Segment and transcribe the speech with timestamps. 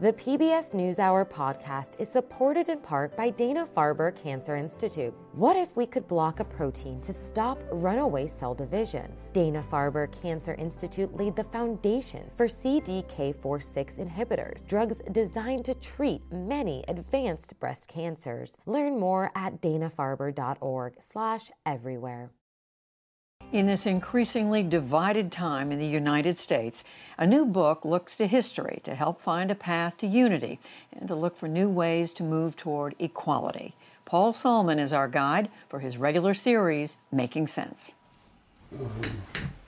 [0.00, 5.12] The PBS NewsHour podcast is supported in part by Dana Farber Cancer Institute.
[5.32, 9.12] What if we could block a protein to stop runaway cell division?
[9.32, 16.84] Dana Farber Cancer Institute laid the foundation for CDK4/6 inhibitors, drugs designed to treat many
[16.86, 18.56] advanced breast cancers.
[18.66, 22.30] Learn more at danafarber.org/everywhere.
[23.50, 26.84] In this increasingly divided time in the United States,
[27.16, 30.60] a new book looks to history to help find a path to unity
[30.92, 33.74] and to look for new ways to move toward equality.
[34.04, 37.92] Paul Solman is our guide for his regular series, Making Sense.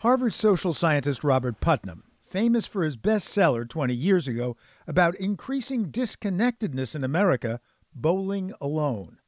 [0.00, 6.94] Harvard social scientist Robert Putnam, famous for his bestseller 20 years ago about increasing disconnectedness
[6.94, 7.60] in America,
[7.94, 9.19] Bowling Alone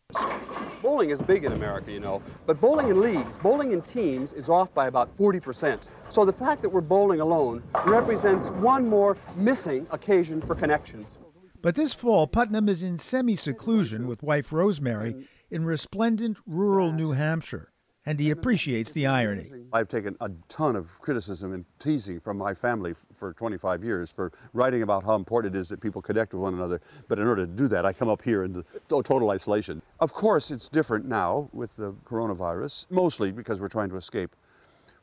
[0.82, 4.48] bowling is big in America, you know, but bowling in leagues, bowling in teams is
[4.48, 5.80] off by about 40%.
[6.08, 11.18] So the fact that we're bowling alone represents one more missing occasion for connections.
[11.62, 17.12] But this fall, Putnam is in semi seclusion with wife Rosemary in resplendent rural New
[17.12, 17.71] Hampshire
[18.06, 19.50] and he appreciates the irony.
[19.72, 24.32] I've taken a ton of criticism and teasing from my family for 25 years for
[24.52, 26.80] writing about how important it is that people connect with one another.
[27.08, 29.80] But in order to do that, I come up here in total isolation.
[30.00, 34.34] Of course, it's different now with the coronavirus, mostly because we're trying to escape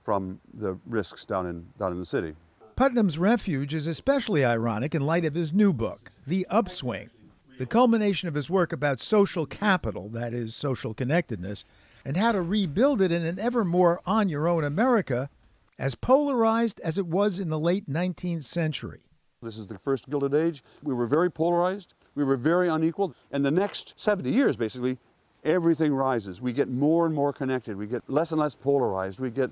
[0.04, 2.36] from the risks down in, down in the city.
[2.76, 7.10] Putnam's refuge is especially ironic in light of his new book, The Upswing,
[7.58, 11.66] the culmination of his work about social capital, that is, social connectedness,
[12.10, 15.30] and how to rebuild it in an ever more on your own America,
[15.78, 19.02] as polarized as it was in the late 19th century.
[19.44, 20.64] This is the first Gilded Age.
[20.82, 24.98] We were very polarized, we were very unequal, and the next 70 years, basically,
[25.44, 26.42] everything rises.
[26.42, 29.52] We get more and more connected, we get less and less polarized, we get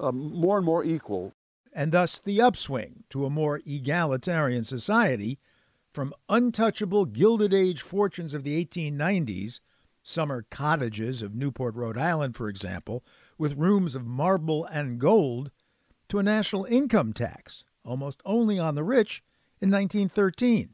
[0.00, 1.32] uh, more and more equal.
[1.72, 5.38] And thus the upswing to a more egalitarian society
[5.92, 9.60] from untouchable Gilded Age fortunes of the 1890s
[10.08, 13.04] summer cottages of Newport, Rhode Island, for example,
[13.36, 15.50] with rooms of marble and gold,
[16.08, 19.22] to a national income tax, almost only on the rich,
[19.60, 20.70] in 1913.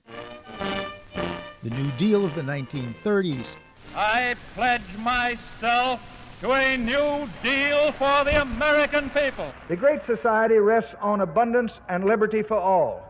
[1.65, 3.57] The New Deal of the 1930s.
[3.97, 9.53] I pledge myself to a new deal for the American people.
[9.67, 13.03] The Great Society rests on abundance and liberty for all.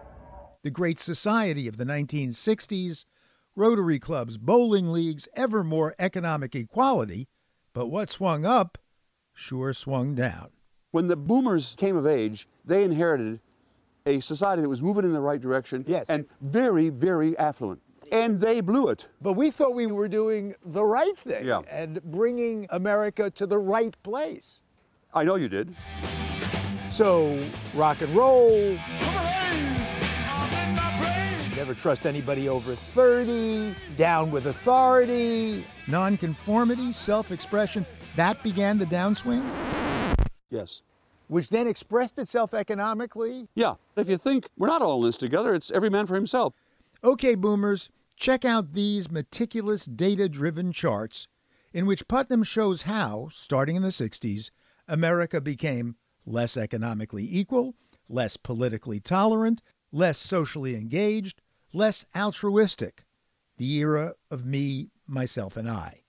[0.62, 3.04] The Great Society of the 1960s
[3.56, 7.28] Rotary clubs, bowling leagues, ever more economic equality.
[7.72, 8.78] But what swung up
[9.32, 10.48] sure swung down.
[10.90, 13.40] When the boomers came of age, they inherited
[14.06, 16.06] a society that was moving in the right direction yes.
[16.08, 17.80] and very, very affluent.
[18.12, 19.08] And they blew it.
[19.22, 21.62] But we thought we were doing the right thing yeah.
[21.70, 24.62] and bringing America to the right place.
[25.14, 25.74] I know you did.
[26.90, 27.40] So,
[27.74, 28.76] rock and roll
[31.64, 35.64] never trust anybody over 30, down with authority.
[35.86, 37.86] Nonconformity, self expression,
[38.16, 39.42] that began the downswing?
[40.50, 40.82] Yes.
[41.28, 43.48] Which then expressed itself economically?
[43.54, 43.76] Yeah.
[43.96, 46.52] If you think we're not all in this together, it's every man for himself.
[47.02, 51.28] Okay, boomers, check out these meticulous data driven charts
[51.72, 54.50] in which Putnam shows how, starting in the 60s,
[54.86, 55.96] America became
[56.26, 57.74] less economically equal,
[58.06, 59.62] less politically tolerant,
[59.94, 61.40] less socially engaged,
[61.74, 63.04] less altruistic,
[63.58, 66.02] the era of me, myself, and I,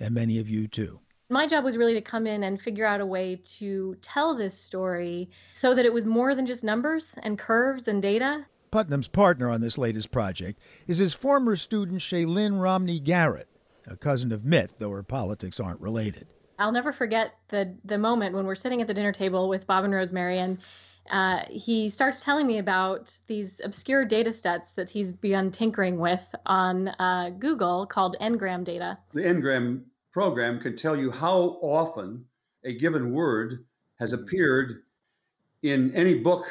[0.00, 1.00] and many of you too.
[1.28, 4.58] My job was really to come in and figure out a way to tell this
[4.58, 8.44] story so that it was more than just numbers and curves and data.
[8.70, 13.48] Putnam's partner on this latest project is his former student Shaylyn Romney Garrett,
[13.86, 16.26] a cousin of Mitt, though her politics aren't related.
[16.58, 19.84] I'll never forget the the moment when we're sitting at the dinner table with Bob
[19.84, 20.58] and Rosemary and
[21.10, 26.34] uh, he starts telling me about these obscure data sets that he's begun tinkering with
[26.46, 28.98] on uh, Google called Ngram data.
[29.12, 29.82] The Ngram
[30.12, 32.24] program can tell you how often
[32.64, 33.64] a given word
[33.98, 34.82] has appeared
[35.62, 36.46] in any book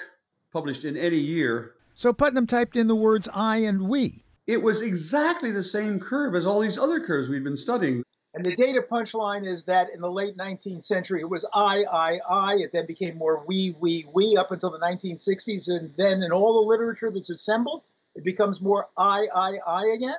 [0.51, 1.73] published in any year.
[1.94, 4.23] So Putnam typed in the words I and we.
[4.47, 8.03] It was exactly the same curve as all these other curves we'd been studying.
[8.33, 12.19] And the data punchline is that in the late 19th century, it was I, I,
[12.30, 12.56] I.
[12.56, 15.68] It then became more we, we, we up until the 1960s.
[15.68, 17.83] And then in all the literature that's assembled,
[18.16, 20.16] it becomes more I, I, I again.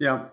[0.00, 0.26] Yeah.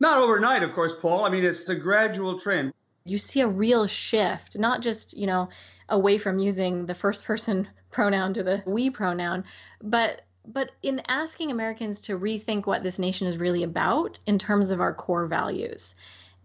[0.00, 1.24] Not overnight, of course, Paul.
[1.24, 2.72] I mean, it's a gradual trend.
[3.04, 5.48] You see a real shift, not just, you know,
[5.88, 9.44] away from using the first person pronoun to the we pronoun,
[9.82, 14.70] but but in asking Americans to rethink what this nation is really about in terms
[14.70, 15.94] of our core values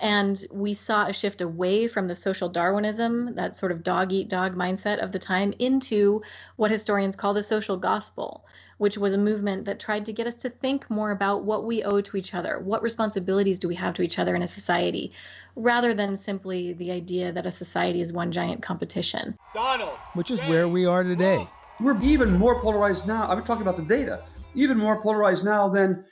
[0.03, 4.27] And we saw a shift away from the social Darwinism, that sort of dog eat
[4.27, 6.21] dog mindset of the time, into
[6.57, 8.43] what historians call the social gospel,
[8.79, 11.83] which was a movement that tried to get us to think more about what we
[11.83, 12.59] owe to each other.
[12.59, 15.13] What responsibilities do we have to each other in a society,
[15.55, 19.37] rather than simply the idea that a society is one giant competition.
[19.53, 19.97] Donald!
[20.15, 21.47] Which is where we are today.
[21.79, 23.25] We're even more polarized now.
[23.29, 26.03] I'm talking about the data, even more polarized now than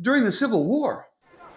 [0.00, 1.06] during the Civil War.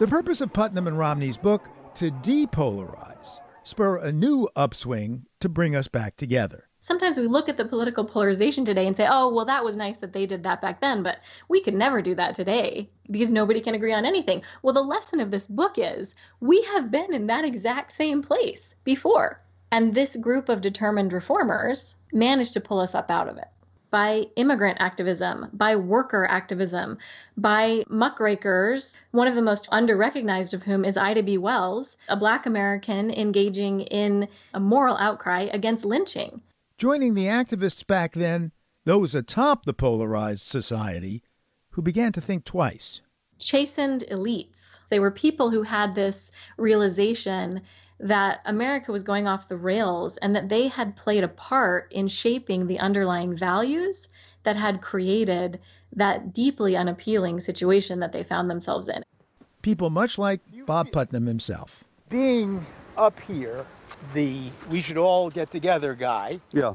[0.03, 5.77] The purpose of Putnam and Romney's book to depolarize, spur a new upswing to bring
[5.77, 6.67] us back together.
[6.81, 9.95] Sometimes we look at the political polarization today and say, oh, well, that was nice
[9.99, 13.61] that they did that back then, but we could never do that today because nobody
[13.61, 14.41] can agree on anything.
[14.61, 18.75] Well, the lesson of this book is we have been in that exact same place
[18.83, 19.41] before.
[19.71, 23.47] And this group of determined reformers managed to pull us up out of it
[23.93, 26.97] by immigrant activism, by worker activism,
[27.37, 31.37] by muckrakers, one of the most underrecognized of whom is Ida B.
[31.37, 36.41] Wells, a black American engaging in a moral outcry against lynching.
[36.79, 38.51] Joining the activists back then,
[38.83, 41.21] those atop the polarized society
[41.73, 43.01] who began to think twice.
[43.37, 44.79] Chastened elites.
[44.89, 47.61] They were people who had this realization
[48.03, 52.09] that America was going off the rails and that they had played a part in
[52.09, 54.09] shaping the underlying values
[54.43, 55.59] that had created
[55.95, 59.01] that deeply unappealing situation that they found themselves in.
[59.61, 61.85] People much like Bob Putnam himself.
[62.09, 62.65] Being
[62.97, 63.65] up here,
[64.13, 64.37] the
[64.69, 66.41] we should all get together guy.
[66.51, 66.73] Yeah.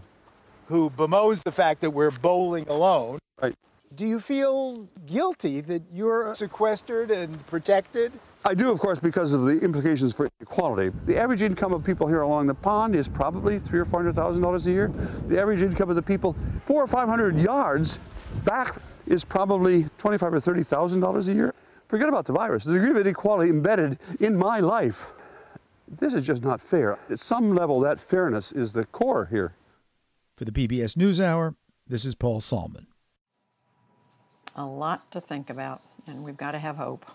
[0.69, 3.19] Who bemoans the fact that we're bowling alone.
[3.41, 3.55] Right.
[3.95, 8.13] Do you feel guilty that you're sequestered and protected?
[8.45, 10.97] I do, of course, because of the implications for equality.
[11.07, 14.15] The average income of people here along the pond is probably three or four hundred
[14.15, 14.89] thousand dollars a year.
[15.27, 17.99] The average income of the people four or five hundred yards
[18.45, 18.77] back
[19.07, 21.55] is probably twenty-five or thirty thousand dollars a year.
[21.89, 22.65] Forget about the virus.
[22.65, 25.13] The degree of inequality embedded in my life.
[25.89, 26.99] This is just not fair.
[27.11, 29.55] At some level, that fairness is the core here.
[30.37, 31.57] For the PBS NewsHour,
[31.87, 32.87] this is Paul Solman.
[34.55, 37.07] A lot to think about, and we've got to have hope.